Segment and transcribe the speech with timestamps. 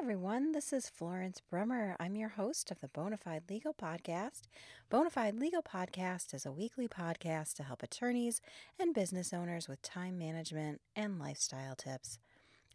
[0.00, 0.52] everyone.
[0.52, 1.96] This is Florence Brummer.
[1.98, 4.42] I'm your host of the Bonafide Legal Podcast.
[4.92, 8.40] Bonafide Legal Podcast is a weekly podcast to help attorneys
[8.78, 12.20] and business owners with time management and lifestyle tips.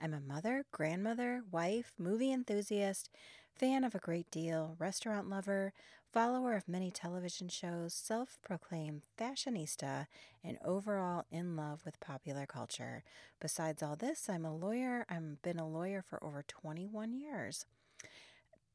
[0.01, 3.09] I'm a mother, grandmother, wife, movie enthusiast,
[3.55, 5.73] fan of a great deal, restaurant lover,
[6.11, 10.07] follower of many television shows, self proclaimed fashionista,
[10.43, 13.03] and overall in love with popular culture.
[13.39, 15.05] Besides all this, I'm a lawyer.
[15.09, 17.65] I've been a lawyer for over 21 years.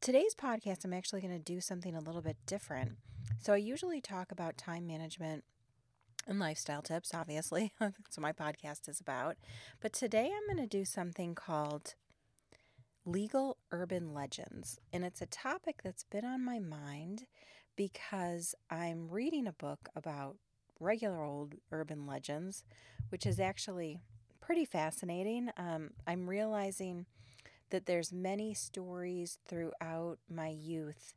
[0.01, 2.93] Today's podcast, I'm actually going to do something a little bit different.
[3.41, 5.45] So, I usually talk about time management
[6.27, 7.73] and lifestyle tips, obviously.
[7.81, 9.37] That's what my podcast is about.
[9.81, 11.95] But today I'm going to do something called
[13.11, 14.79] legal urban legends.
[14.93, 17.27] And it's a topic that's been on my mind
[17.77, 20.37] because I'm reading a book about
[20.81, 22.65] regular old urban legends,
[23.09, 23.99] which is actually
[24.41, 25.51] pretty fascinating.
[25.57, 27.07] Um, I'm realizing
[27.71, 31.15] that there's many stories throughout my youth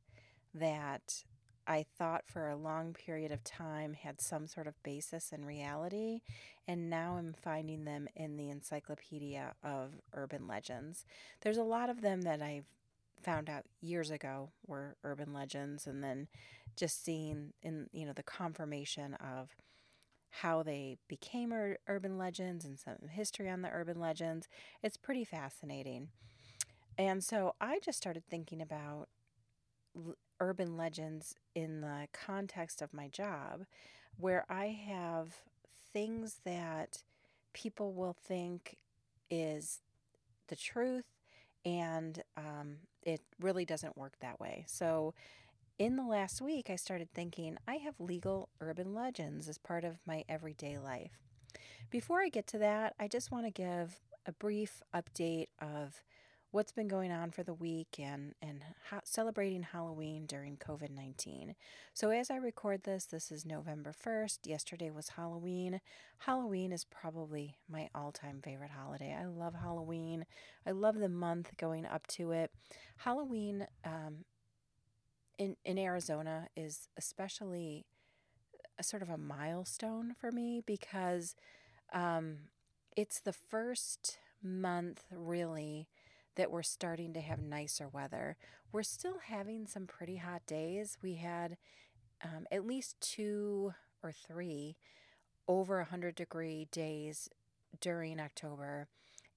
[0.54, 1.24] that
[1.68, 6.22] I thought for a long period of time had some sort of basis in reality,
[6.68, 11.06] and now I'm finding them in the Encyclopedia of Urban Legends.
[11.42, 12.66] There's a lot of them that I've
[13.22, 16.28] found out years ago were urban legends, and then
[16.76, 19.56] just seeing in you know the confirmation of
[20.30, 24.48] how they became ur- urban legends and some history on the urban legends.
[24.82, 26.10] It's pretty fascinating.
[26.98, 29.10] And so I just started thinking about
[30.42, 33.66] urban legends in the context of my job
[34.18, 35.36] where I have
[35.94, 37.04] things that
[37.54, 38.78] people will think
[39.30, 39.80] is
[40.48, 41.06] the truth
[41.64, 44.66] and um, it really doesn't work that way.
[44.68, 45.14] So,
[45.80, 49.98] in the last week, I started thinking I have legal urban legends as part of
[50.06, 51.18] my everyday life.
[51.90, 56.04] Before I get to that, I just want to give a brief update of
[56.52, 61.56] what's been going on for the week and, and ha- celebrating Halloween during COVID 19.
[61.94, 64.40] So, as I record this, this is November 1st.
[64.46, 65.80] Yesterday was Halloween.
[66.20, 69.16] Halloween is probably my all time favorite holiday.
[69.20, 70.26] I love Halloween,
[70.66, 72.52] I love the month going up to it.
[72.98, 74.26] Halloween um,
[75.38, 77.86] in, in Arizona is especially
[78.78, 81.36] a sort of a milestone for me because
[81.94, 82.38] um,
[82.96, 85.88] it's the first month really
[86.36, 88.38] that we're starting to have nicer weather.
[88.72, 90.98] We're still having some pretty hot days.
[91.02, 91.58] We had
[92.24, 94.78] um, at least two or three
[95.48, 97.30] over 100 degree days
[97.80, 98.88] during October.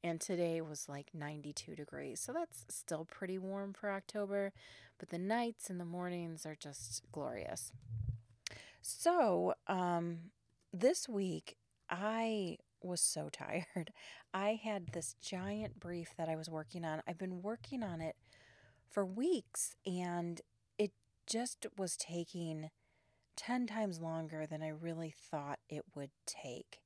[0.03, 2.21] And today was like 92 degrees.
[2.21, 4.53] So that's still pretty warm for October.
[4.99, 7.73] But the nights and the mornings are just glorious.
[8.83, 10.31] So um,
[10.73, 11.57] this week,
[11.89, 13.93] I was so tired.
[14.35, 17.03] I had this giant brief that I was working on.
[17.07, 18.17] I've been working on it
[18.91, 20.41] for weeks and
[20.79, 20.93] it
[21.27, 22.71] just was taking
[23.37, 26.81] 10 times longer than I really thought it would take.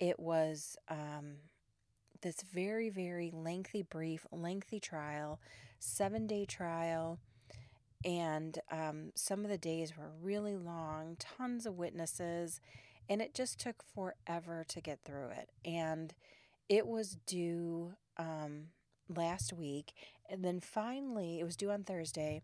[0.00, 1.36] It was um,
[2.22, 5.40] this very, very lengthy brief, lengthy trial,
[5.78, 7.18] seven day trial.
[8.04, 12.60] And um, some of the days were really long, tons of witnesses
[13.08, 15.50] and it just took forever to get through it.
[15.64, 16.14] And
[16.68, 18.68] it was due um,
[19.08, 19.92] last week.
[20.28, 22.42] And then finally, it was due on Thursday.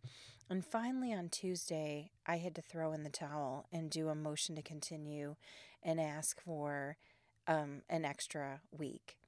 [0.48, 4.56] And finally, on Tuesday, I had to throw in the towel and do a motion
[4.56, 5.36] to continue
[5.82, 6.96] and ask for
[7.46, 9.19] um, an extra week.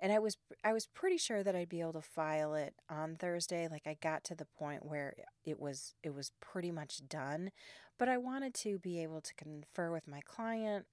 [0.00, 3.16] And I was I was pretty sure that I'd be able to file it on
[3.16, 3.68] Thursday.
[3.70, 7.50] Like I got to the point where it was it was pretty much done,
[7.98, 10.86] but I wanted to be able to confer with my client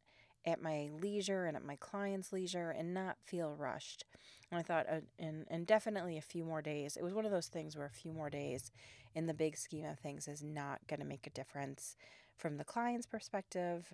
[0.45, 4.06] at my leisure and at my client's leisure and not feel rushed.
[4.50, 6.97] And I thought, uh, and, and definitely a few more days.
[6.97, 8.72] It was one of those things where a few more days
[9.14, 11.96] in the big scheme of things is not going to make a difference
[12.37, 13.93] from the client's perspective,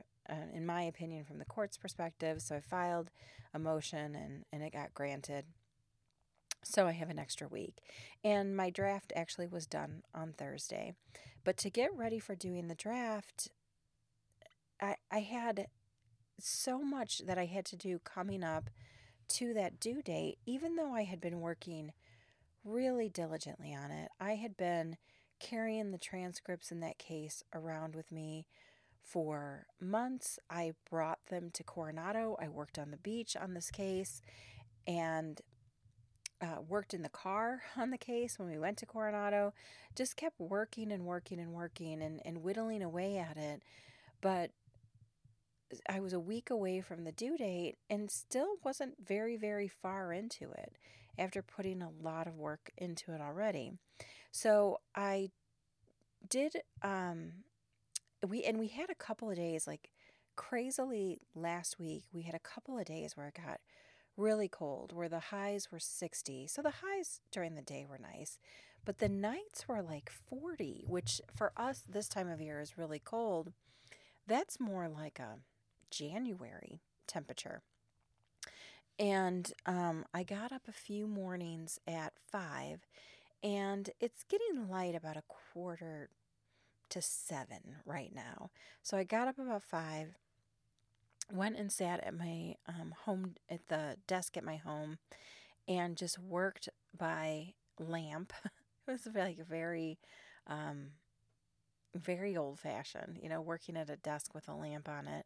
[0.54, 2.42] in my opinion, from the court's perspective.
[2.42, 3.12] So I filed
[3.54, 5.46] a motion and, and it got granted.
[6.64, 7.80] So I have an extra week.
[8.24, 10.94] And my draft actually was done on Thursday.
[11.44, 13.50] But to get ready for doing the draft,
[14.82, 15.68] I, I had
[16.40, 18.70] so much that I had to do coming up
[19.30, 21.94] to that due date, even though I had been working
[22.64, 24.10] really diligently on it.
[24.20, 24.98] I had been
[25.40, 28.48] carrying the transcripts in that case around with me
[29.02, 30.40] for months.
[30.50, 32.38] I brought them to Coronado.
[32.42, 34.22] I worked on the beach on this case
[34.86, 35.42] and
[36.42, 39.54] uh, worked in the car on the case when we went to Coronado.
[39.96, 43.64] Just kept working and working and working and, and whittling away at it.
[44.22, 44.52] But
[45.90, 50.14] I was a week away from the due date and still wasn't very, very far
[50.14, 50.78] into it.
[51.20, 53.72] after putting a lot of work into it already.
[54.32, 55.32] So I
[56.28, 57.32] did um
[58.28, 59.92] we and we had a couple of days like
[60.36, 63.60] crazily last week we had a couple of days where it got
[64.18, 68.40] really cold where the highs were 60 so the highs during the day were nice
[68.88, 73.00] but the nights were like 40 which for us this time of year is really
[73.00, 73.52] cold.
[74.26, 75.40] That's more like a
[75.92, 77.62] january temperature.
[78.98, 82.88] And um, i got up a few mornings at five
[83.44, 86.10] and it's getting light about a quarter
[86.90, 88.50] to seven right now.
[88.82, 90.16] So I got up about five,
[91.32, 94.98] went and sat at my um, home, at the desk at my home,
[95.68, 98.34] and just worked by lamp.
[98.88, 100.00] it was like very,
[100.48, 100.92] um,
[101.96, 105.26] very old fashioned, you know, working at a desk with a lamp on it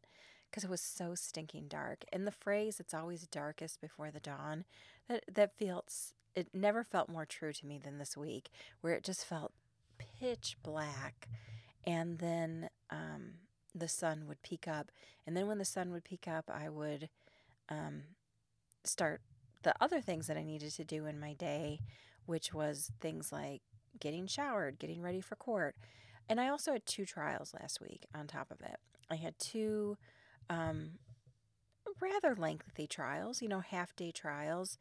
[0.49, 2.03] because it was so stinking dark.
[2.11, 4.65] And the phrase "it's always darkest before the dawn"
[5.07, 8.49] that that feels it never felt more true to me than this week,
[8.81, 9.51] where it just felt
[10.19, 11.27] pitch black
[11.85, 13.33] and then um,
[13.73, 14.91] the sun would peek up.
[15.25, 17.09] And then when the sun would peek up, I would
[17.69, 18.03] um,
[18.83, 19.21] start
[19.63, 21.79] the other things that I needed to do in my day,
[22.25, 23.61] which was things like
[23.99, 25.75] getting showered, getting ready for court.
[26.29, 28.77] And I also had two trials last week on top of it.
[29.09, 29.97] I had two
[30.49, 30.91] um,
[31.99, 34.77] rather lengthy trials, you know, half day trials.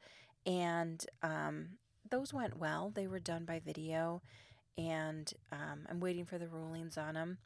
[0.46, 2.90] And um, those went well.
[2.94, 4.22] They were done by video
[4.80, 7.38] and um, I'm waiting for the rulings on them.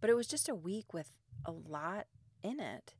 [0.00, 1.10] But it was just a week with
[1.44, 2.06] a lot
[2.42, 2.94] in it.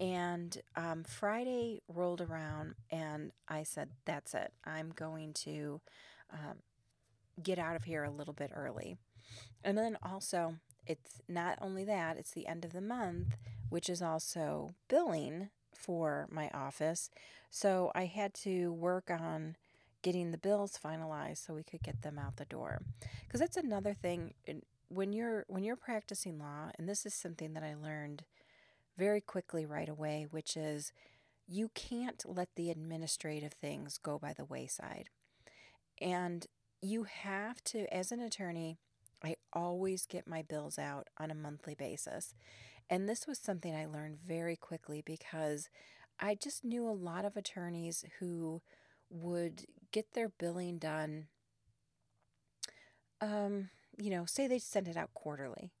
[0.00, 4.52] And um, Friday rolled around, and I said, That's it.
[4.64, 5.82] I'm going to
[6.32, 6.62] um,
[7.42, 8.96] get out of here a little bit early.
[9.62, 10.54] And then also,
[10.86, 13.36] it's not only that, it's the end of the month,
[13.68, 17.10] which is also billing for my office.
[17.50, 19.56] So I had to work on
[20.02, 22.82] getting the bills finalized so we could get them out the door.
[23.26, 24.34] Because that's another thing
[24.88, 28.24] when you're when you're practicing law, and this is something that I learned
[28.98, 30.92] very quickly right away, which is
[31.48, 35.08] you can't let the administrative things go by the wayside.
[36.00, 36.46] And
[36.80, 38.78] you have to, as an attorney,
[39.52, 42.34] always get my bills out on a monthly basis.
[42.88, 45.68] And this was something I learned very quickly because
[46.18, 48.62] I just knew a lot of attorneys who
[49.08, 51.26] would get their billing done.
[53.20, 55.72] Um, you know, say they sent it out quarterly.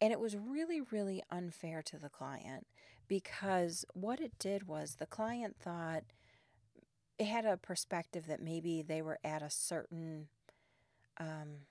[0.00, 2.66] And it was really, really unfair to the client
[3.06, 6.04] because what it did was the client thought
[7.18, 10.28] it had a perspective that maybe they were at a certain
[11.18, 11.66] um,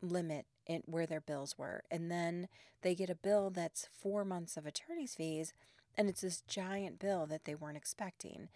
[0.00, 1.82] limit in where their bills were.
[1.90, 2.48] And then
[2.82, 5.52] they get a bill that's four months of attorney's fees,
[5.96, 8.48] and it's this giant bill that they weren't expecting.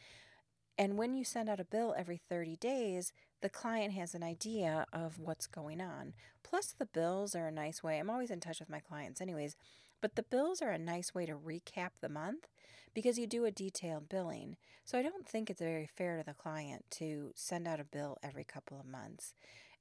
[0.79, 4.87] And when you send out a bill every 30 days, the client has an idea
[4.93, 6.15] of what's going on.
[6.43, 7.99] Plus, the bills are a nice way.
[7.99, 9.57] I'm always in touch with my clients, anyways,
[10.01, 12.49] but the bills are a nice way to recap the month
[12.95, 14.57] because you do a detailed billing.
[14.85, 18.19] So I don't think it's very fair to the client to send out a bill
[18.23, 19.35] every couple of months.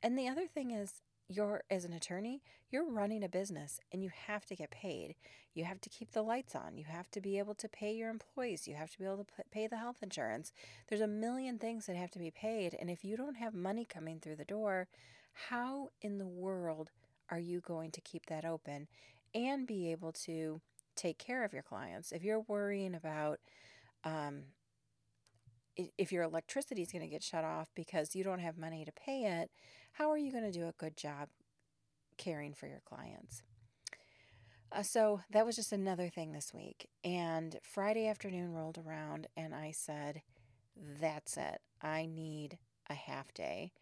[0.04, 4.10] And the other thing is, you're as an attorney, you're running a business and you
[4.28, 5.16] have to get paid.
[5.54, 6.78] You have to keep the lights on.
[6.78, 8.68] You have to be able to pay your employees.
[8.68, 10.52] You have to be able to pay the health insurance.
[10.88, 12.76] There's a million things that have to be paid.
[12.80, 14.88] And if you don't have money coming through the door,
[15.34, 16.92] how in the world
[17.30, 18.88] are you going to keep that open
[19.34, 20.62] and be able to
[20.96, 22.12] take care of your clients?
[22.12, 23.40] If you're worrying about,
[24.04, 24.44] um,
[25.98, 28.92] if your electricity is going to get shut off because you don't have money to
[28.92, 29.50] pay it,
[29.94, 31.30] how are you going to do a good job
[32.18, 33.44] caring for your clients?
[34.72, 36.88] Uh, so that was just another thing this week.
[37.04, 40.22] And Friday afternoon rolled around, and I said,
[41.02, 41.60] That's it.
[41.82, 42.58] I need
[42.90, 43.74] a half day.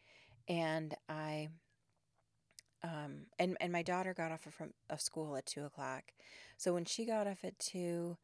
[0.48, 1.50] And I,
[2.84, 6.06] um, and, and my daughter got off from of school at two o'clock.
[6.58, 8.18] So when she got off at two,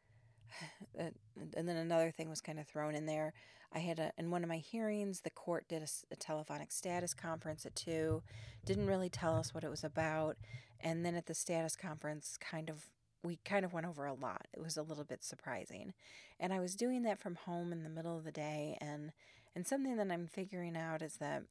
[0.97, 1.13] and
[1.53, 3.33] then another thing was kind of thrown in there.
[3.75, 7.13] I had a, in one of my hearings, the court did a, a, telephonic status
[7.13, 8.23] conference at two,
[8.65, 10.37] didn't really tell us what it was about.
[10.79, 12.85] And then at the status conference, kind of,
[13.21, 14.47] we kind of went over a lot.
[14.53, 15.93] It was a little bit surprising.
[16.39, 18.77] And I was doing that from home in the middle of the day.
[18.79, 19.11] And,
[19.53, 21.43] and something that I'm figuring out is that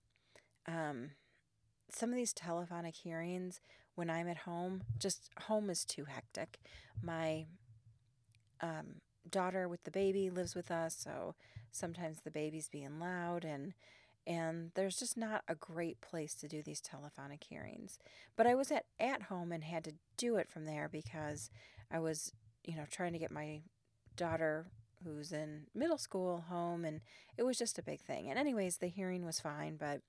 [0.67, 1.11] um,
[1.91, 3.61] some of these telephonic hearings,
[3.97, 6.59] when I'm at home, just home is too hectic.
[7.03, 7.45] My
[8.63, 11.35] um, daughter with the baby lives with us, so
[11.71, 13.75] sometimes the baby's being loud and
[14.27, 17.99] and there's just not a great place to do these telephonic hearings.
[18.37, 21.51] But I was at at home and had to do it from there because
[21.91, 22.33] I was,
[22.65, 23.61] you know, trying to get my
[24.17, 24.67] daughter
[25.05, 27.01] who's in middle school home, and
[27.37, 28.31] it was just a big thing.
[28.31, 30.01] And, anyways, the hearing was fine, but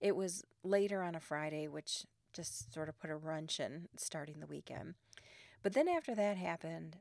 [0.00, 4.40] it was later on a Friday, which just sort of put a wrench in starting
[4.40, 4.94] the weekend.
[5.62, 6.96] But then after that happened,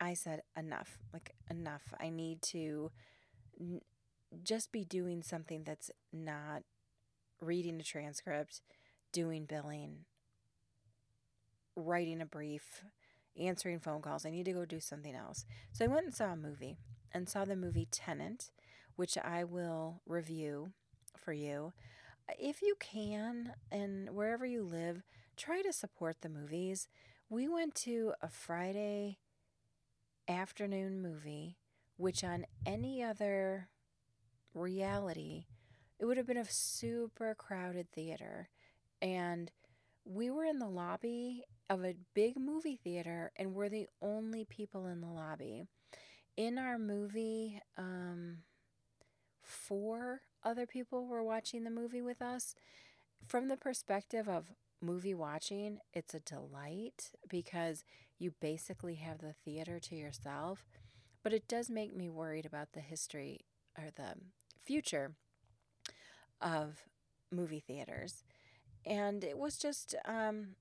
[0.00, 1.82] I said, enough, like, enough.
[1.98, 2.90] I need to
[3.60, 3.80] n-
[4.44, 6.62] just be doing something that's not
[7.40, 8.60] reading a transcript,
[9.12, 10.04] doing billing,
[11.76, 12.84] writing a brief,
[13.38, 14.26] answering phone calls.
[14.26, 15.46] I need to go do something else.
[15.72, 16.78] So I went and saw a movie
[17.12, 18.50] and saw the movie Tenet,
[18.96, 20.72] which I will review
[21.16, 21.72] for you.
[22.38, 25.02] If you can, and wherever you live,
[25.36, 26.88] try to support the movies.
[27.30, 29.18] We went to a Friday
[30.28, 31.56] afternoon movie,
[31.96, 33.68] which on any other
[34.54, 35.46] reality,
[35.98, 38.48] it would have been a super crowded theater.
[39.02, 39.50] And
[40.04, 44.86] we were in the lobby of a big movie theater, and we're the only people
[44.86, 45.66] in the lobby.
[46.36, 48.38] In our movie, um,
[49.42, 52.54] four other people were watching the movie with us.
[53.26, 57.84] From the perspective of movie watching, it's a delight because
[58.18, 60.64] you basically have the theater to yourself.
[61.22, 63.40] But it does make me worried about the history
[63.76, 64.14] or the
[64.64, 65.12] future
[66.40, 66.84] of
[67.30, 68.24] movie theaters.
[68.86, 70.56] And it was just, um,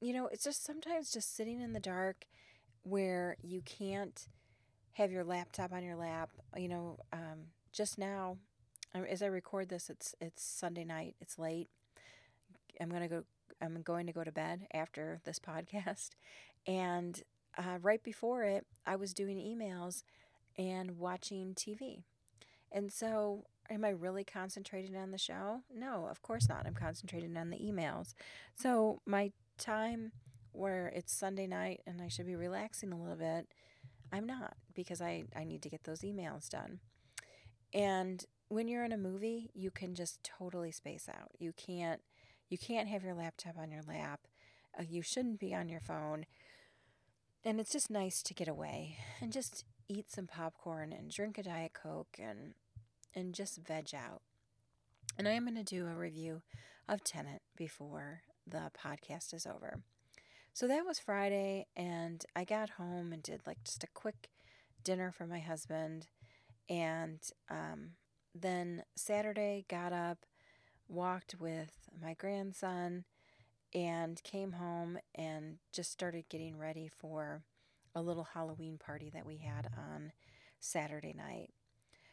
[0.00, 2.26] you know, it's just sometimes just sitting in the dark
[2.82, 4.28] where you can't
[4.92, 6.30] have your laptop on your lap.
[6.56, 8.38] You know, um, just now,
[8.94, 11.16] um, as I record this, it's it's Sunday night.
[11.20, 11.68] It's late.
[12.80, 13.24] I'm gonna go.
[13.60, 16.10] I'm going to go to bed after this podcast,
[16.66, 17.22] and
[17.56, 20.02] uh, right before it, I was doing emails
[20.58, 22.02] and watching TV,
[22.72, 25.60] and so am I really concentrating on the show?
[25.74, 26.66] No, of course not.
[26.66, 28.14] I'm concentrating on the emails.
[28.54, 30.12] So my time
[30.52, 33.48] where it's Sunday night and I should be relaxing a little bit,
[34.12, 36.80] I'm not because I, I need to get those emails done.
[37.74, 41.30] And when you're in a movie, you can just totally space out.
[41.38, 42.00] You can't
[42.48, 44.20] you can't have your laptop on your lap.
[44.78, 46.26] Uh, you shouldn't be on your phone.
[47.44, 51.42] And it's just nice to get away and just eat some popcorn and drink a
[51.42, 52.54] diet coke and
[53.14, 54.20] and just veg out.
[55.18, 56.42] And I am going to do a review
[56.88, 59.80] of Tenet before the podcast is over.
[60.52, 64.30] So that was Friday, and I got home and did like just a quick
[64.84, 66.08] dinner for my husband.
[66.68, 67.90] And um,
[68.34, 70.18] then Saturday, got up,
[70.88, 73.04] walked with my grandson,
[73.74, 77.42] and came home and just started getting ready for
[77.94, 80.12] a little Halloween party that we had on
[80.60, 81.50] Saturday night.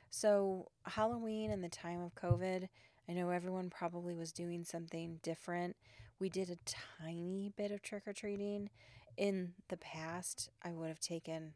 [0.09, 2.67] So, Halloween and the time of COVID,
[3.09, 5.75] I know everyone probably was doing something different.
[6.19, 6.57] We did a
[7.01, 8.69] tiny bit of trick or treating.
[9.17, 11.53] In the past, I would have taken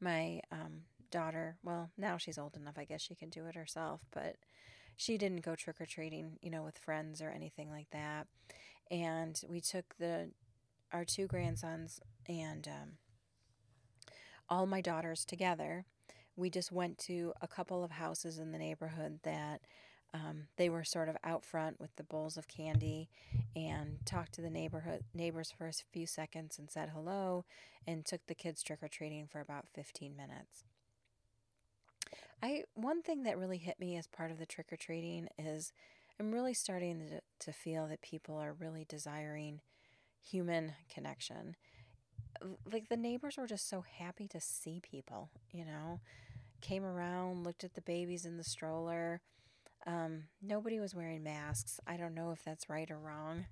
[0.00, 1.56] my um, daughter.
[1.62, 4.36] Well, now she's old enough, I guess she can do it herself, but
[4.96, 8.26] she didn't go trick or treating, you know, with friends or anything like that.
[8.90, 10.30] And we took the
[10.92, 12.90] our two grandsons and um,
[14.48, 15.86] all my daughters together
[16.36, 19.60] we just went to a couple of houses in the neighborhood that
[20.14, 23.08] um, they were sort of out front with the bowls of candy
[23.56, 27.44] and talked to the neighborhood neighbors for a few seconds and said hello
[27.86, 30.64] and took the kids trick or treating for about 15 minutes.
[32.42, 35.72] I one thing that really hit me as part of the trick or treating is
[36.18, 39.60] I'm really starting to, to feel that people are really desiring
[40.20, 41.56] human connection
[42.70, 46.00] like the neighbors were just so happy to see people, you know.
[46.60, 49.20] Came around, looked at the babies in the stroller.
[49.86, 51.80] Um, nobody was wearing masks.
[51.86, 53.46] I don't know if that's right or wrong.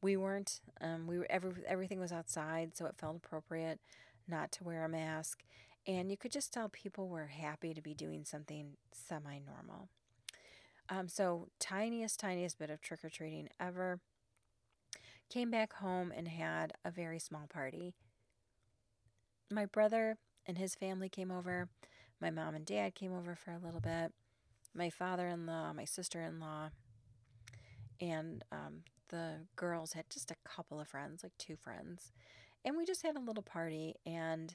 [0.00, 0.60] We weren't.
[0.80, 3.80] Um, we were every, everything was outside, so it felt appropriate
[4.26, 5.44] not to wear a mask.
[5.86, 9.88] And you could just tell people were happy to be doing something semi normal.
[10.88, 14.00] Um, so, tiniest, tiniest bit of trick or treating ever.
[15.28, 17.94] Came back home and had a very small party
[19.50, 21.68] my brother and his family came over.
[22.20, 24.12] My mom and dad came over for a little bit.
[24.74, 26.70] My father in law, my sister in law,
[28.00, 32.12] and um, the girls had just a couple of friends, like two friends.
[32.64, 34.54] And we just had a little party and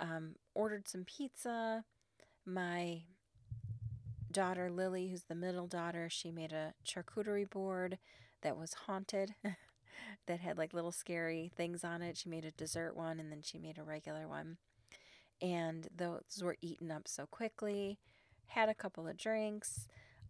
[0.00, 1.84] um, ordered some pizza.
[2.44, 3.02] My
[4.30, 7.98] daughter, Lily, who's the middle daughter, she made a charcuterie board
[8.42, 9.34] that was haunted.
[10.26, 12.16] that had like little scary things on it.
[12.16, 14.58] She made a dessert one and then she made a regular one.
[15.40, 17.98] And those were eaten up so quickly.
[18.48, 19.86] Had a couple of drinks.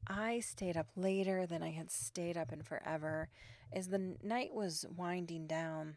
[0.07, 3.29] I stayed up later than I had stayed up in forever.
[3.73, 5.97] As the night was winding down,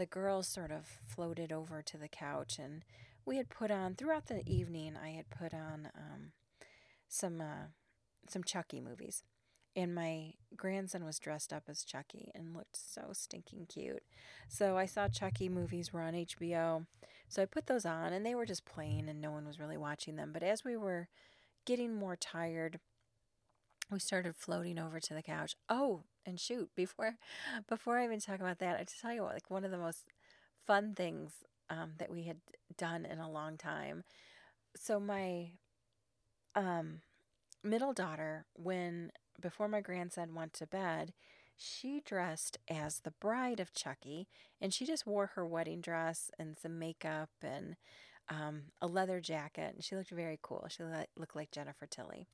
[0.00, 2.82] the girls sort of floated over to the couch and
[3.26, 4.96] we had put on throughout the evening.
[4.96, 6.32] I had put on um,
[7.06, 7.68] some uh,
[8.26, 9.24] some Chucky movies,
[9.76, 14.02] and my grandson was dressed up as Chucky and looked so stinking cute.
[14.48, 16.86] So I saw Chucky movies were on HBO,
[17.28, 19.76] so I put those on, and they were just playing, and no one was really
[19.76, 20.30] watching them.
[20.32, 21.08] But as we were
[21.66, 22.80] getting more tired,
[23.90, 25.56] we started floating over to the couch.
[25.68, 27.14] Oh, and shoot, before
[27.68, 29.78] before I even talk about that, I just tell you what, like one of the
[29.78, 30.06] most
[30.66, 31.32] fun things
[31.68, 32.38] um, that we had
[32.76, 34.04] done in a long time.
[34.76, 35.52] So my
[36.54, 37.00] um,
[37.62, 41.12] middle daughter, when before my grandson went to bed,
[41.56, 44.28] she dressed as the bride of Chucky,
[44.60, 47.76] and she just wore her wedding dress and some makeup and
[48.28, 50.66] um, a leather jacket, and she looked very cool.
[50.70, 50.82] She
[51.16, 52.26] looked like Jennifer Tilly.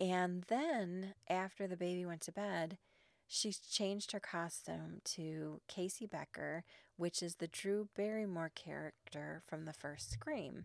[0.00, 2.78] And then after the baby went to bed,
[3.26, 6.64] she changed her costume to Casey Becker,
[6.96, 10.64] which is the Drew Barrymore character from the first Scream.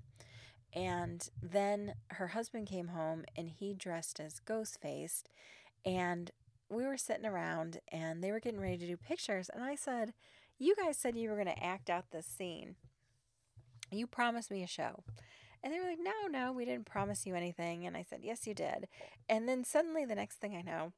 [0.73, 5.23] And then her husband came home and he dressed as Ghostface.
[5.85, 6.31] And
[6.69, 9.49] we were sitting around and they were getting ready to do pictures.
[9.49, 10.13] And I said,
[10.59, 12.75] You guys said you were going to act out this scene.
[13.91, 15.03] You promised me a show.
[15.63, 17.87] And they were like, No, no, we didn't promise you anything.
[17.87, 18.87] And I said, Yes, you did.
[19.27, 20.93] And then suddenly, the next thing I know,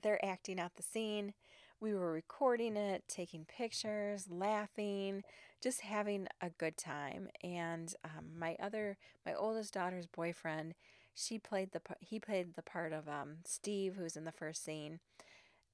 [0.00, 1.34] they're acting out the scene.
[1.80, 5.24] We were recording it, taking pictures, laughing,
[5.60, 7.28] just having a good time.
[7.42, 8.96] And um, my other,
[9.26, 10.74] my oldest daughter's boyfriend,
[11.14, 15.00] she played the he played the part of um, Steve, who's in the first scene.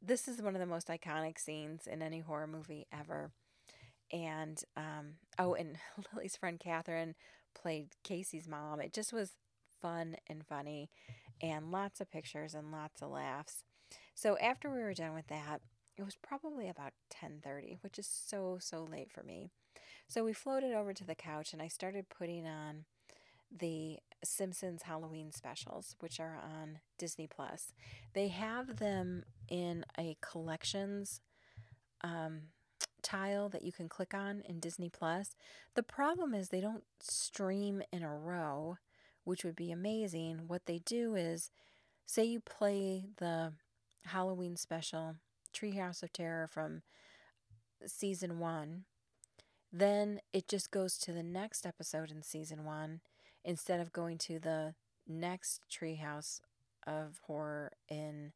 [0.00, 3.32] This is one of the most iconic scenes in any horror movie ever.
[4.12, 5.76] And um, oh, and
[6.14, 7.14] Lily's friend Catherine
[7.54, 8.80] played Casey's mom.
[8.80, 9.32] It just was
[9.82, 10.90] fun and funny,
[11.42, 13.64] and lots of pictures and lots of laughs.
[14.18, 15.60] So after we were done with that,
[15.96, 19.52] it was probably about 10:30, which is so so late for me.
[20.08, 22.84] So we floated over to the couch and I started putting on
[23.48, 27.72] the Simpsons Halloween specials, which are on Disney Plus.
[28.12, 31.20] They have them in a collections
[32.00, 32.48] um,
[33.02, 35.36] tile that you can click on in Disney Plus.
[35.74, 38.78] The problem is they don't stream in a row,
[39.22, 40.48] which would be amazing.
[40.48, 41.52] What they do is
[42.04, 43.52] say you play the
[44.06, 45.16] Halloween special,
[45.54, 46.82] Treehouse of Terror from
[47.86, 48.84] season one,
[49.72, 53.00] then it just goes to the next episode in season one
[53.44, 54.74] instead of going to the
[55.06, 56.40] next Treehouse
[56.86, 58.32] of Horror in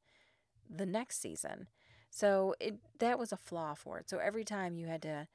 [0.69, 1.69] the next season.
[2.11, 4.11] So it that was a flaw for it.
[4.11, 5.29] So every time you had to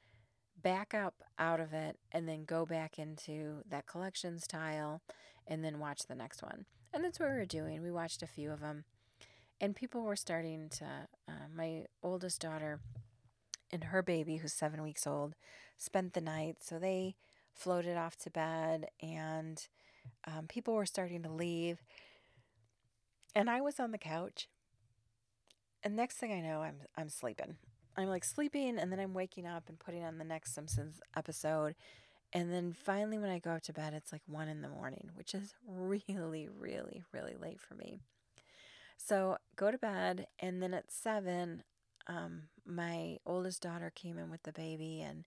[0.60, 5.02] back up out of it and then go back into that collections tile
[5.46, 6.66] and then watch the next one.
[6.92, 7.82] And that's what we were doing.
[7.82, 8.84] We watched a few of them
[9.60, 10.84] and people were starting to
[11.28, 12.80] uh, my oldest daughter
[13.70, 15.34] and her baby who's seven weeks old
[15.76, 17.14] spent the night so they
[17.52, 19.68] floated off to bed and
[20.26, 21.82] um, people were starting to leave.
[23.34, 24.48] And i was on the couch.
[25.82, 27.56] And next thing i know i'm i'm sleeping.
[27.96, 31.74] I'm like sleeping and then i'm waking up and putting on the next simpsons episode.
[32.32, 35.10] And then finally when i go up to bed it's like one in the morning
[35.14, 38.00] which is really really really late for me
[38.98, 41.62] so go to bed, and then at seven,
[42.06, 45.24] um, my oldest daughter came in with the baby and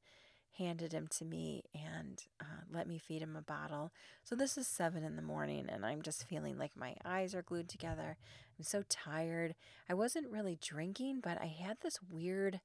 [0.57, 3.91] handed him to me and uh, let me feed him a bottle.
[4.23, 7.41] So this is seven in the morning, and I'm just feeling like my eyes are
[7.41, 8.17] glued together.
[8.59, 9.55] I'm so tired.
[9.89, 12.59] I wasn't really drinking, but I had this weird,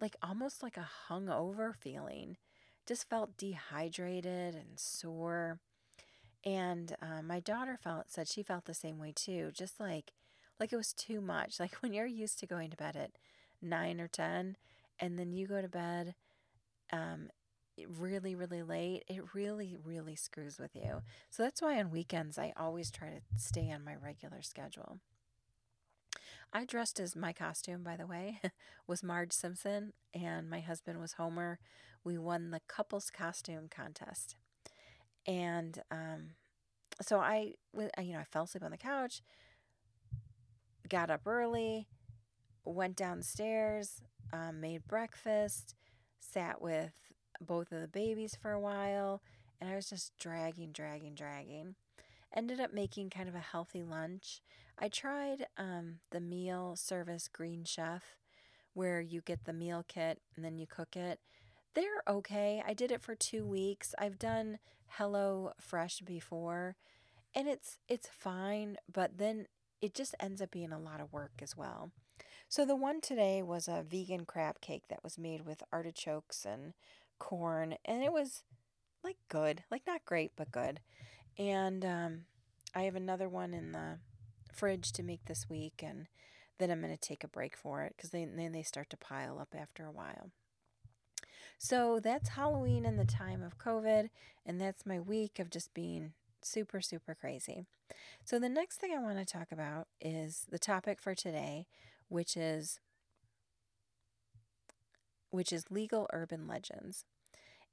[0.00, 2.36] like almost like a hungover feeling.
[2.86, 5.58] Just felt dehydrated and sore.
[6.44, 10.12] And uh, my daughter felt said she felt the same way too, just like
[10.60, 11.56] like it was too much.
[11.60, 13.12] Like when you're used to going to bed at
[13.62, 14.56] nine or ten,
[15.00, 16.14] and then you go to bed
[16.92, 17.30] um,
[17.98, 21.02] really really late, it really really screws with you.
[21.30, 24.98] So that's why on weekends I always try to stay on my regular schedule.
[26.52, 28.40] I dressed as my costume, by the way,
[28.86, 31.58] was Marge Simpson, and my husband was Homer.
[32.04, 34.36] We won the couples costume contest.
[35.26, 36.30] And um,
[37.00, 39.22] so I, you know, I fell asleep on the couch,
[40.88, 41.88] got up early,
[42.64, 45.74] went downstairs, um, made breakfast,
[46.20, 46.92] sat with
[47.40, 49.22] both of the babies for a while,
[49.60, 51.74] and I was just dragging, dragging, dragging.
[52.36, 54.42] Ended up making kind of a healthy lunch.
[54.78, 58.16] I tried um, the meal service Green Chef,
[58.72, 61.20] where you get the meal kit and then you cook it.
[61.74, 62.62] They're okay.
[62.66, 63.94] I did it for two weeks.
[63.98, 64.58] I've done
[64.98, 66.76] Hello Fresh before,
[67.34, 69.46] and it's it's fine, but then
[69.80, 71.90] it just ends up being a lot of work as well.
[72.48, 76.74] So the one today was a vegan crab cake that was made with artichokes and
[77.18, 78.44] corn, and it was
[79.02, 80.78] like good, like not great, but good.
[81.36, 82.20] And um,
[82.72, 83.98] I have another one in the
[84.52, 86.06] fridge to make this week, and
[86.58, 89.40] then I'm going to take a break for it because then they start to pile
[89.40, 90.30] up after a while.
[91.58, 94.10] So that's Halloween and the time of COVID,
[94.44, 96.12] and that's my week of just being
[96.42, 97.66] super, super crazy.
[98.24, 101.66] So the next thing I want to talk about is the topic for today,
[102.08, 102.80] which is
[105.30, 107.04] which is legal urban legends.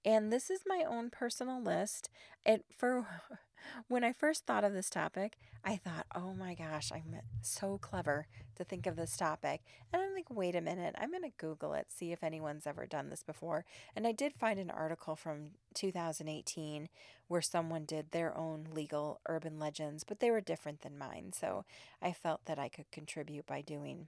[0.04, 2.10] And this is my own personal list.
[2.46, 3.06] And for
[3.88, 8.26] when I first thought of this topic, I thought, oh my gosh, I'm so clever
[8.56, 9.62] to think of this topic.
[9.94, 12.86] And I'm like, wait a minute, I'm going to Google it, see if anyone's ever
[12.86, 13.66] done this before.
[13.96, 16.90] And I did find an article from 2018
[17.28, 21.32] where someone did their own legal urban legends, but they were different than mine.
[21.34, 21.66] So
[22.02, 24.08] I felt that I could contribute by doing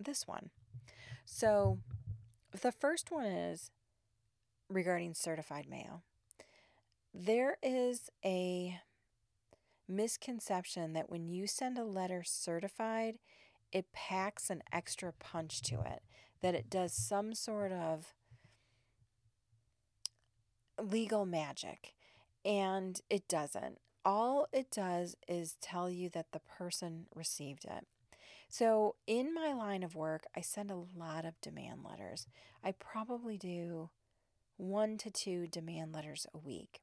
[0.00, 0.50] this one.
[1.24, 1.78] So
[2.62, 3.70] the first one is
[4.68, 6.02] regarding certified mail.
[7.14, 8.80] There is a
[9.88, 13.18] misconception that when you send a letter certified,
[13.72, 16.02] it packs an extra punch to it,
[16.42, 18.14] that it does some sort of
[20.80, 21.94] legal magic.
[22.44, 23.78] And it doesn't.
[24.04, 27.86] All it does is tell you that the person received it.
[28.48, 32.28] So, in my line of work, I send a lot of demand letters.
[32.62, 33.90] I probably do
[34.56, 36.80] one to two demand letters a week.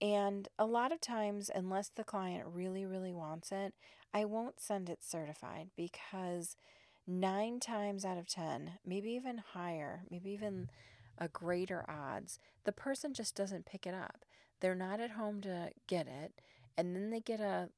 [0.00, 3.72] And a lot of times, unless the client really, really wants it,
[4.12, 6.56] I won't send it certified because
[7.06, 11.24] nine times out of 10, maybe even higher, maybe even mm-hmm.
[11.24, 14.24] a greater odds, the person just doesn't pick it up.
[14.60, 16.40] They're not at home to get it.
[16.76, 17.70] And then they get a,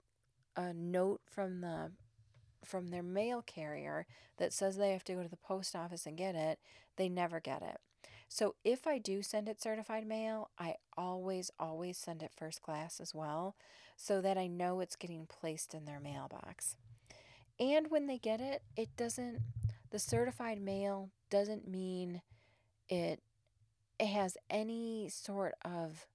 [0.56, 1.92] a note from the
[2.64, 4.04] from their mail carrier
[4.36, 6.58] that says they have to go to the post office and get it,
[6.96, 7.78] they never get it.
[8.28, 13.00] So if I do send it certified mail, I always, always send it first class
[13.00, 13.56] as well
[13.96, 16.76] so that I know it's getting placed in their mailbox.
[17.58, 19.40] And when they get it, it doesn't,
[19.90, 22.20] the certified mail doesn't mean
[22.88, 23.20] it,
[23.98, 26.06] it has any sort of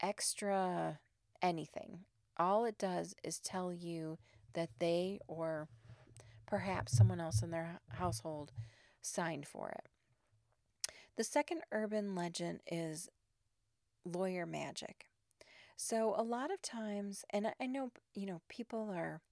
[0.00, 0.98] extra
[1.42, 2.00] anything.
[2.36, 4.18] All it does is tell you
[4.52, 5.68] that they or
[6.46, 8.52] perhaps someone else in their household
[9.00, 9.88] signed for it.
[11.16, 13.08] The second urban legend is
[14.04, 15.06] lawyer magic.
[15.76, 19.22] So a lot of times, and I know, you know, people are,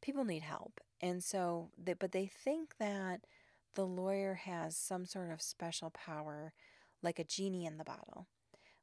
[0.00, 0.80] people need help.
[1.00, 3.22] And so, they, but they think that
[3.74, 6.52] the lawyer has some sort of special power,
[7.02, 8.28] like a genie in the bottle.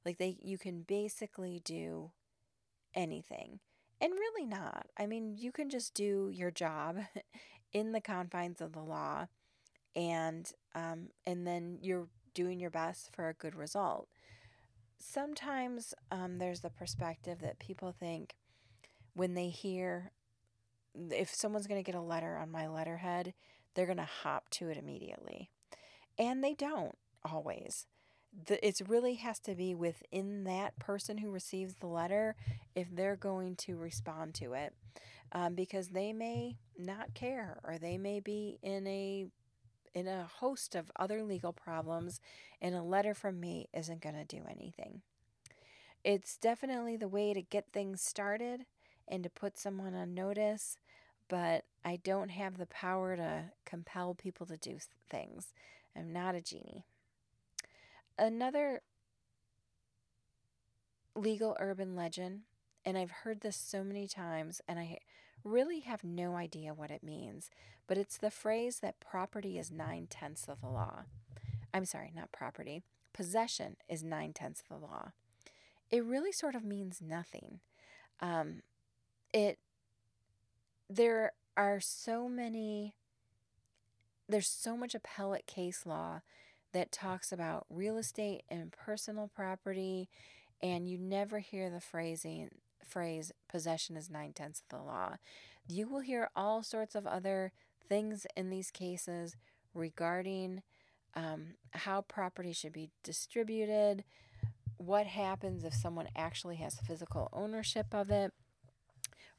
[0.05, 2.11] Like they, you can basically do
[2.93, 3.59] anything.
[4.01, 4.87] And really not.
[4.97, 6.99] I mean, you can just do your job
[7.73, 9.27] in the confines of the law
[9.95, 14.07] and um, and then you're doing your best for a good result.
[14.97, 18.35] Sometimes um, there's the perspective that people think
[19.13, 20.11] when they hear
[21.11, 23.33] if someone's going to get a letter on my letterhead,
[23.73, 25.49] they're going to hop to it immediately.
[26.17, 27.87] And they don't always.
[28.47, 32.35] The, it really has to be within that person who receives the letter
[32.75, 34.73] if they're going to respond to it
[35.31, 39.27] um, because they may not care or they may be in a
[39.93, 42.19] in a host of other legal problems,
[42.61, 45.01] and a letter from me isn't going to do anything.
[46.03, 48.65] It's definitely the way to get things started
[49.07, 50.77] and to put someone on notice,
[51.27, 54.77] but I don't have the power to compel people to do
[55.09, 55.53] things.
[55.95, 56.85] I'm not a genie.
[58.17, 58.81] Another
[61.15, 62.41] legal urban legend,
[62.85, 64.99] and I've heard this so many times, and I
[65.43, 67.49] really have no idea what it means,
[67.87, 71.03] but it's the phrase that property is nine tenths of the law.
[71.73, 72.83] I'm sorry, not property.
[73.13, 75.11] Possession is nine tenths of the law.
[75.91, 77.59] It really sort of means nothing.
[78.21, 78.61] Um,
[79.33, 79.59] it
[80.89, 82.95] there are so many
[84.27, 86.21] there's so much appellate case law
[86.71, 90.07] that talks about real estate and personal property
[90.61, 92.49] and you never hear the phrasing
[92.85, 95.17] phrase, possession is nine tenths of the law.
[95.67, 97.51] You will hear all sorts of other
[97.87, 99.35] things in these cases
[99.73, 100.61] regarding
[101.15, 104.03] um, how property should be distributed,
[104.77, 108.31] what happens if someone actually has physical ownership of it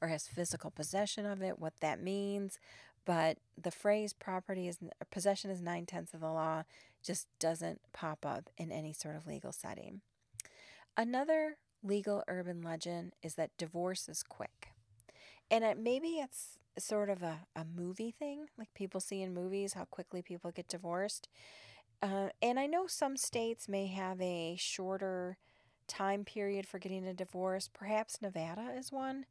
[0.01, 2.59] or has physical possession of it, what that means.
[3.05, 4.79] But the phrase property is
[5.11, 6.65] possession is nine tenths of the law
[7.03, 10.03] just doesn't pop up in any sort of legal setting.
[10.97, 14.69] Another legal urban legend is that divorce is quick.
[15.51, 19.75] And it, maybe it's sort of a, a movie thing, like people see in movies
[19.75, 21.29] how quickly people get divorced.
[22.03, 25.37] Uh, and I know some states may have a shorter
[25.87, 27.69] time period for getting a divorce.
[27.73, 29.27] Perhaps Nevada is one.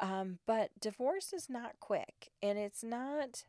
[0.00, 3.44] Um, but divorce is not quick and it's not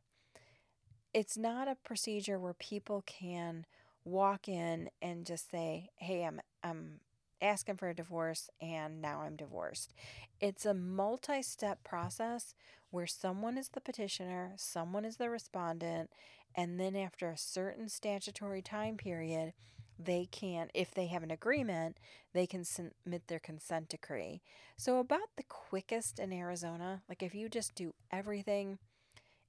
[1.14, 3.66] it's not a procedure where people can
[4.04, 7.00] walk in and just say, "Hey, I'm I'm
[7.44, 9.94] asking for a divorce and now I'm divorced."
[10.40, 12.56] It's a multi-step process
[12.90, 16.12] where someone is the petitioner, someone is the respondent,
[16.56, 19.54] and then after a certain statutory time period,
[20.00, 21.98] they can, if they have an agreement,
[22.34, 24.42] they can submit their consent decree.
[24.78, 28.80] So, about the quickest in Arizona, like if you just do everything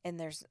[0.04, 0.44] and there's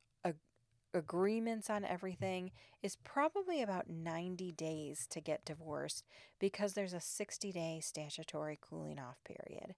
[0.94, 2.52] agreements on everything,
[2.82, 6.06] is probably about 90 days to get divorced
[6.40, 9.76] because there's a 60 day statutory cooling off period.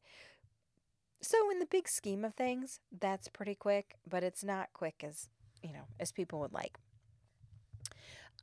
[1.22, 5.30] So, in the big scheme of things, that's pretty quick, but it's not quick as,
[5.64, 6.78] you know, as people would like.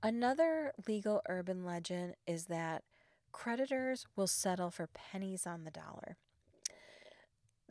[0.02, 2.82] Another legal urban legend is that
[3.30, 6.16] creditors will settle for pennies on the dollar.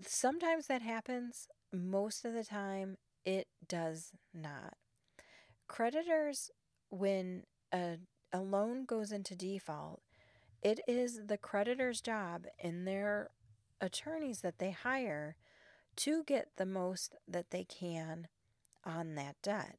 [0.01, 4.75] Sometimes that happens, most of the time, it does not.
[5.71, 6.51] Creditors,
[6.89, 7.95] when a,
[8.33, 10.01] a loan goes into default,
[10.61, 13.29] it is the creditor's job and their
[13.79, 15.37] attorneys that they hire
[15.95, 18.27] to get the most that they can
[18.83, 19.77] on that debt.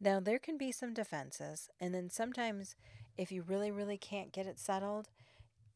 [0.00, 2.74] Now, there can be some defenses, and then sometimes,
[3.16, 5.08] if you really, really can't get it settled,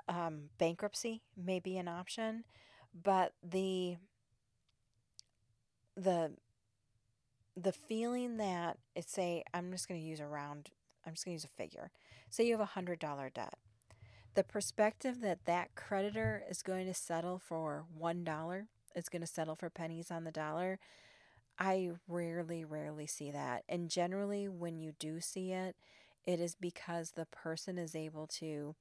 [0.08, 2.42] um, bankruptcy may be an option.
[2.92, 3.98] But the
[5.96, 6.32] the
[7.56, 10.70] the feeling that it's say I'm just going to use a round,
[11.06, 11.90] I'm just going to use a figure.
[12.30, 13.54] Say you have a hundred dollar debt.
[14.34, 19.26] The perspective that that creditor is going to settle for one dollar, is going to
[19.26, 20.78] settle for pennies on the dollar,
[21.58, 23.64] I rarely, rarely see that.
[23.68, 25.76] And generally, when you do see it,
[26.24, 28.74] it is because the person is able to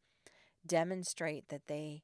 [0.66, 2.04] demonstrate that they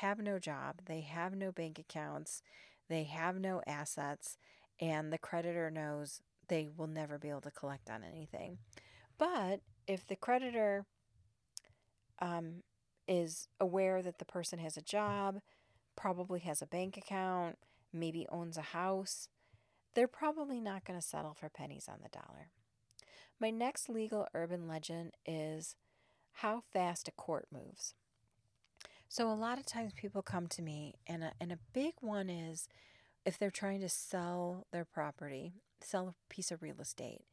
[0.00, 2.42] have no job, they have no bank accounts,
[2.88, 4.36] they have no assets,
[4.80, 8.58] and the creditor knows they will never be able to collect on anything.
[9.18, 10.86] But if the creditor
[12.20, 12.62] um,
[13.08, 15.40] is aware that the person has a job,
[15.96, 17.56] probably has a bank account,
[17.92, 19.28] maybe owns a house,
[19.94, 22.50] they're probably not going to settle for pennies on the dollar.
[23.40, 25.76] My next legal urban legend is
[26.34, 27.94] how fast a court moves.
[29.08, 32.28] So, a lot of times people come to me, and a, and a big one
[32.28, 32.68] is
[33.26, 37.24] if they're trying to sell their property, sell a piece of real estate,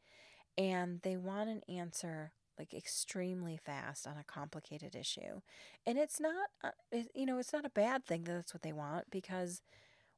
[0.57, 5.41] and they want an answer like extremely fast on a complicated issue.
[5.85, 6.69] And it's not, uh,
[7.15, 9.61] you know, it's not a bad thing that that's what they want because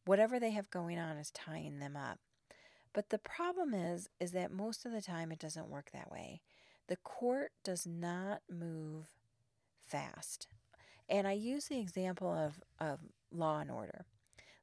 [0.05, 2.19] whatever they have going on is tying them up.
[2.93, 6.41] But the problem is is that most of the time it doesn't work that way.
[6.87, 9.07] The court does not move
[9.85, 10.47] fast.
[11.09, 12.99] And I use the example of, of
[13.31, 14.05] Law and Order.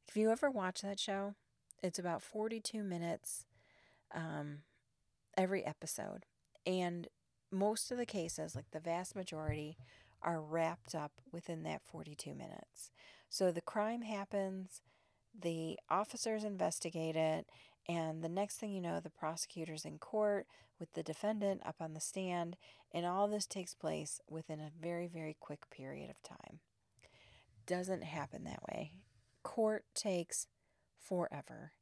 [0.09, 1.35] If you ever watch that show,
[1.83, 3.47] it's about 42 minutes
[4.15, 4.59] um,
[5.37, 6.27] every episode.
[6.67, 7.09] And
[7.51, 9.77] most of the cases, like the vast majority,
[10.23, 12.91] are wrapped up within that 42 minutes.
[13.29, 14.83] So the crime happens,
[15.39, 17.47] the officers investigate it,
[17.89, 20.47] and the next thing you know, the prosecutor's in court
[20.79, 22.57] with the defendant up on the stand,
[22.93, 26.61] and all this takes place within a very, very quick period of time.
[27.67, 28.93] Doesn't happen that way.
[29.43, 30.47] Court takes
[30.99, 31.73] forever.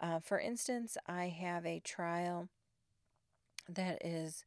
[0.00, 2.48] Uh, for instance, I have a trial
[3.68, 4.44] that is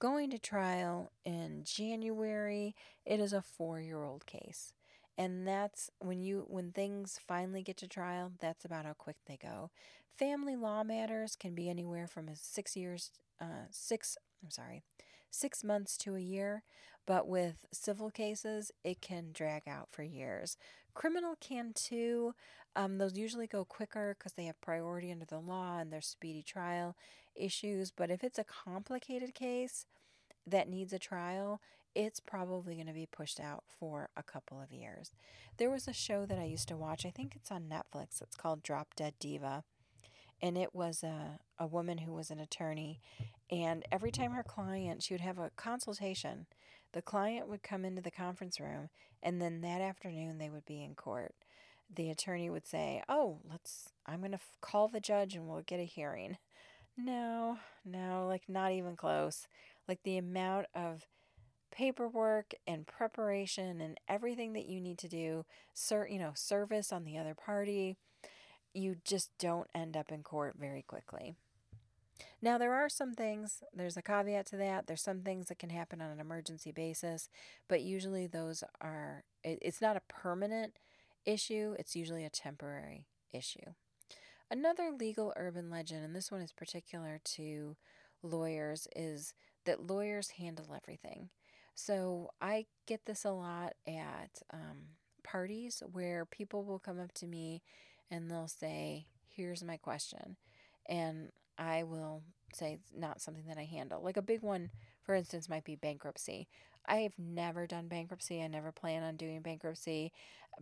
[0.00, 2.74] going to trial in January.
[3.06, 4.72] It is a four year old case
[5.18, 9.36] and that's when you when things finally get to trial that's about how quick they
[9.36, 9.70] go
[10.16, 14.82] family law matters can be anywhere from six years uh, six i'm sorry
[15.30, 16.62] six months to a year
[17.06, 20.56] but with civil cases it can drag out for years
[20.94, 22.34] criminal can too
[22.76, 26.42] um, those usually go quicker because they have priority under the law and there's speedy
[26.42, 26.96] trial
[27.34, 29.86] issues but if it's a complicated case
[30.46, 31.60] that needs a trial
[31.94, 35.10] it's probably going to be pushed out for a couple of years.
[35.56, 38.36] There was a show that I used to watch, I think it's on Netflix, it's
[38.36, 39.64] called Drop Dead Diva.
[40.42, 43.00] And it was a, a woman who was an attorney.
[43.50, 46.46] And every time her client, she would have a consultation.
[46.92, 48.88] The client would come into the conference room,
[49.22, 51.34] and then that afternoon they would be in court.
[51.94, 55.62] The attorney would say, Oh, let's, I'm going to f- call the judge and we'll
[55.62, 56.38] get a hearing.
[56.96, 59.46] No, no, like not even close.
[59.88, 61.06] Like the amount of
[61.70, 67.04] paperwork and preparation and everything that you need to do, sir, you know, service on
[67.04, 67.96] the other party,
[68.74, 71.34] you just don't end up in court very quickly.
[72.42, 74.86] Now, there are some things, there's a caveat to that.
[74.86, 77.28] There's some things that can happen on an emergency basis,
[77.68, 80.74] but usually those are, it, it's not a permanent
[81.26, 83.74] issue, it's usually a temporary issue.
[84.50, 87.76] Another legal urban legend, and this one is particular to
[88.22, 89.34] lawyers, is
[89.66, 91.28] that lawyers handle everything.
[91.74, 97.26] So I get this a lot at um, parties where people will come up to
[97.26, 97.62] me
[98.10, 100.36] and they'll say, Here's my question.
[100.88, 102.22] And I will
[102.54, 104.02] say it's not something that I handle.
[104.02, 104.70] Like a big one,
[105.04, 106.48] for instance, might be bankruptcy.
[106.86, 108.42] I have never done bankruptcy.
[108.42, 110.12] I never plan on doing bankruptcy.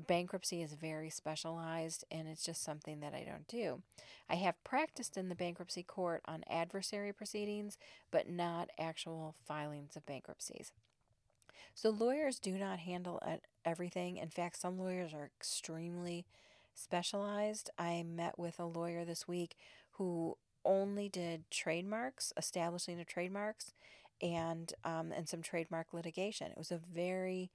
[0.06, 3.82] Bankruptcy is very specialized and it's just something that I don't do.
[4.28, 7.78] I have practiced in the bankruptcy court on adversary proceedings,
[8.10, 10.72] but not actual filings of bankruptcies.
[11.74, 13.22] So lawyers do not handle
[13.64, 14.16] everything.
[14.16, 16.26] In fact, some lawyers are extremely
[16.74, 17.70] specialized.
[17.78, 19.56] I met with a lawyer this week
[19.92, 23.72] who only did trademarks, establishing of trademarks,
[24.20, 26.50] and um, and some trademark litigation.
[26.50, 27.50] It was a very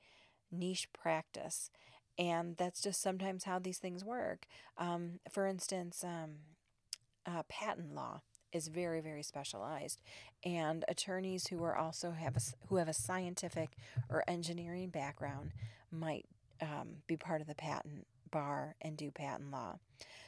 [0.51, 1.69] niche practice,
[2.17, 4.45] and that's just sometimes how these things work.
[4.77, 6.35] Um, for instance, um,
[7.25, 9.99] uh, patent law is very very specialized,
[10.45, 13.71] and attorneys who are also have a, who have a scientific
[14.09, 15.51] or engineering background
[15.91, 16.25] might
[16.61, 19.77] um, be part of the patent bar and do patent law.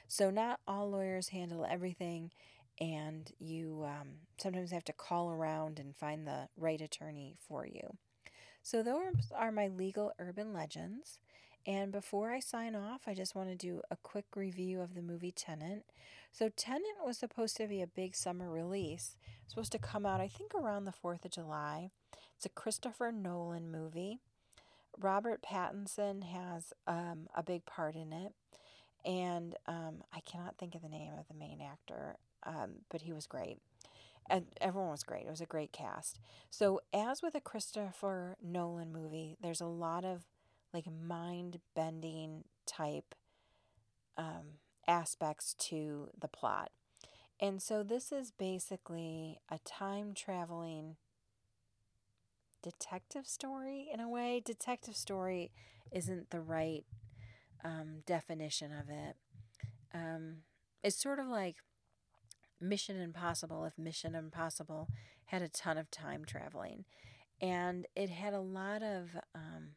[0.07, 2.31] So not all lawyers handle everything,
[2.79, 4.07] and you um,
[4.37, 7.97] sometimes have to call around and find the right attorney for you.
[8.61, 11.19] So, those are my legal urban legends.
[11.67, 15.01] And before I sign off, I just want to do a quick review of the
[15.01, 15.85] movie Tenet.
[16.31, 20.27] So, Tenet was supposed to be a big summer release, supposed to come out, I
[20.27, 21.91] think, around the 4th of July.
[22.35, 24.19] It's a Christopher Nolan movie.
[24.99, 28.33] Robert Pattinson has um, a big part in it.
[29.05, 33.13] And um, I cannot think of the name of the main actor um, but he
[33.13, 33.57] was great.
[34.29, 35.25] And everyone was great.
[35.25, 36.19] It was a great cast.
[36.49, 40.25] So, as with a Christopher Nolan movie, there's a lot of
[40.73, 43.13] like mind bending type
[44.17, 46.71] um, aspects to the plot.
[47.39, 50.95] And so, this is basically a time traveling
[52.63, 54.41] detective story in a way.
[54.43, 55.51] Detective story
[55.91, 56.83] isn't the right
[57.63, 59.15] um, definition of it.
[59.93, 60.37] Um,
[60.83, 61.57] it's sort of like
[62.59, 64.89] Mission Impossible if Mission Impossible
[65.25, 66.85] had a ton of time traveling.
[67.41, 69.71] And it had a lot of um,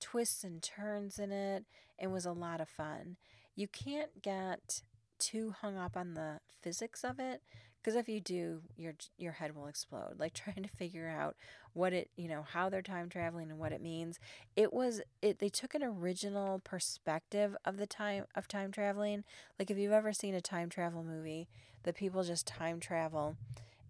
[0.00, 1.64] twists and turns in it
[1.98, 3.16] and was a lot of fun.
[3.54, 4.82] You can't get
[5.18, 7.42] too hung up on the physics of it
[7.86, 11.36] because if you do your your head will explode like trying to figure out
[11.76, 14.18] what it you know how they're time traveling and what it means
[14.56, 19.24] it was it they took an original perspective of the time of time traveling
[19.58, 21.48] like if you've ever seen a time travel movie
[21.82, 23.36] the people just time travel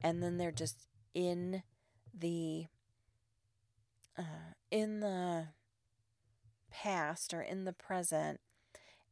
[0.02, 1.62] and then they're just in
[2.18, 2.66] the
[4.18, 5.46] uh, in the
[6.70, 8.40] past or in the present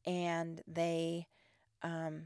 [0.07, 1.27] and they
[1.83, 2.23] um,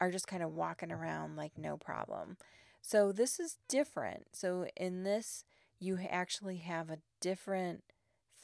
[0.00, 2.36] are just kind of walking around like no problem.
[2.80, 4.28] So this is different.
[4.32, 5.44] So in this,
[5.78, 7.82] you actually have a different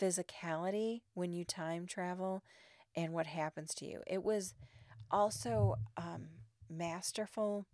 [0.00, 2.42] physicality when you time travel
[2.96, 4.02] and what happens to you.
[4.06, 4.54] It was
[5.10, 6.26] also um,
[6.70, 7.66] masterful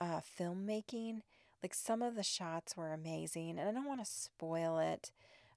[0.00, 1.20] uh, filmmaking.
[1.62, 5.12] Like some of the shots were amazing, and I don't want to spoil it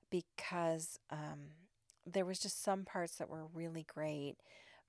[0.09, 1.51] because um,
[2.05, 4.35] there was just some parts that were really great.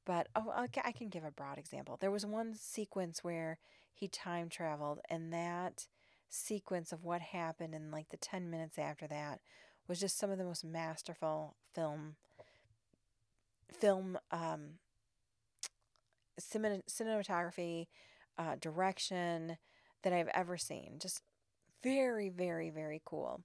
[0.06, 1.98] But oh, I can give a broad example.
[2.00, 3.58] There was one sequence where
[3.92, 5.86] he time traveled, and that
[6.28, 9.40] sequence of what happened in like the 10 minutes after that
[9.86, 12.16] was just some of the most masterful film
[13.72, 14.78] film um,
[16.40, 17.86] cinematography
[18.38, 19.56] uh, direction
[20.02, 20.98] that I've ever seen.
[20.98, 21.22] Just
[21.82, 23.42] very, very, very cool.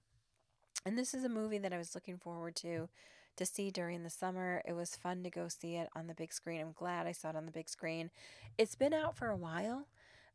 [0.86, 2.88] And this is a movie that I was looking forward to
[3.36, 4.62] to see during the summer.
[4.64, 6.60] It was fun to go see it on the big screen.
[6.60, 8.10] I'm glad I saw it on the big screen.
[8.56, 9.88] It's been out for a while.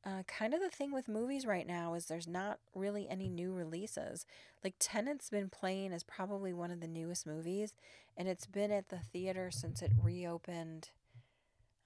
[0.05, 3.51] Uh, kind of the thing with movies right now is there's not really any new
[3.53, 4.25] releases.
[4.63, 7.73] Like Tenet's been playing as probably one of the newest movies,
[8.15, 10.89] and it's been at the theater since it reopened.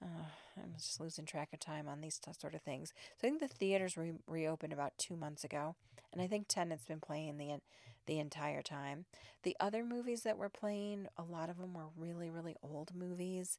[0.00, 2.92] Uh, I'm just losing track of time on these sort of things.
[3.20, 5.74] So I think the theaters re- reopened about two months ago,
[6.12, 7.58] and I think Tenet's been playing the
[8.06, 9.06] the entire time.
[9.42, 13.58] The other movies that were playing, a lot of them were really, really old movies.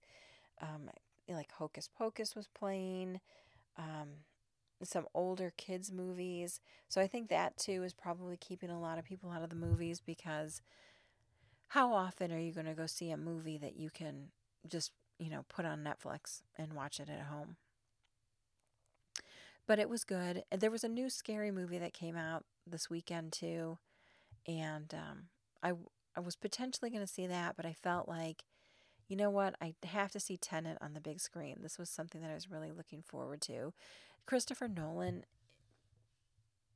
[0.62, 0.90] Um,
[1.28, 3.20] like Hocus Pocus was playing,
[3.78, 4.10] um,
[4.84, 6.60] some older kids' movies.
[6.88, 9.56] So I think that too is probably keeping a lot of people out of the
[9.56, 10.62] movies because
[11.70, 14.28] how often are you going to go see a movie that you can
[14.68, 17.58] just, you know, put on Netflix and watch it at home?
[19.68, 20.44] but it was good.
[20.56, 23.78] There was a new scary movie that came out this weekend too,
[24.48, 25.24] and um,
[25.64, 25.74] I
[26.16, 28.46] I was potentially going to see that, but I felt like,
[29.08, 31.58] you know what, I have to see Tenet on the big screen.
[31.62, 33.74] This was something that I was really looking forward to.
[34.26, 35.26] Christopher Nolan,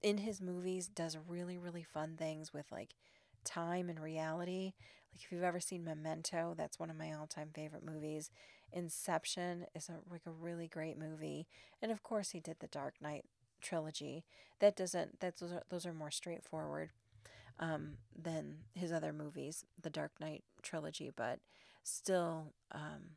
[0.02, 2.96] in his movies, does really really fun things with like
[3.44, 4.74] time and reality.
[5.14, 8.30] Like if you've ever seen Memento, that's one of my all-time favorite movies.
[8.72, 11.48] Inception is a like a really great movie,
[11.82, 13.26] and of course he did the Dark Knight
[13.62, 14.26] trilogy.
[14.60, 16.92] That doesn't that's those are, those are more straightforward
[17.60, 21.40] um, than his other movies, the Dark Knight trilogy, but
[21.84, 23.16] still um,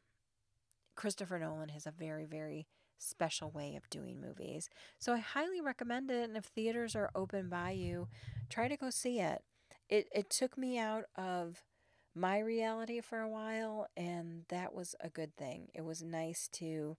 [0.96, 2.66] Christopher Nolan has a very very
[3.02, 4.68] special way of doing movies.
[4.98, 8.08] So I highly recommend it and if theaters are open by you,
[8.48, 9.42] try to go see it.
[9.88, 11.62] It it took me out of
[12.14, 15.68] my reality for a while, and that was a good thing.
[15.74, 16.96] It was nice to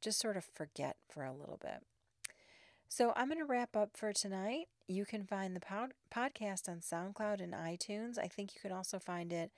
[0.00, 1.82] just sort of forget for a little bit.
[2.88, 4.66] So I'm going to wrap up for tonight.
[4.86, 8.18] You can find the pod- podcast on SoundCloud and iTunes.
[8.18, 9.50] I think you can also find it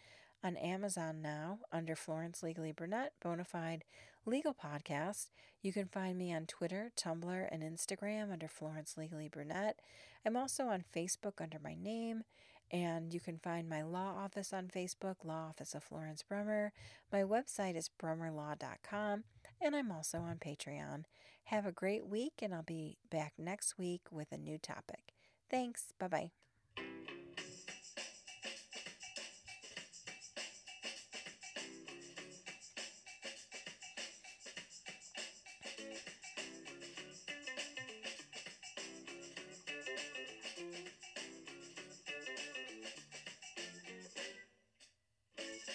[0.42, 3.82] on Amazon now under Florence Legally Brunette, Bonafide
[4.28, 5.28] Legal Podcast.
[5.62, 9.80] You can find me on Twitter, Tumblr, and Instagram under Florence Legally Brunette.
[10.24, 12.24] I'm also on Facebook under my name,
[12.70, 16.70] and you can find my law office on Facebook, Law Office of Florence Brummer.
[17.10, 19.24] My website is brummerlaw.com,
[19.62, 21.04] and I'm also on Patreon.
[21.44, 25.14] Have a great week, and I'll be back next week with a new topic.
[25.50, 25.94] Thanks.
[25.98, 26.30] Bye bye.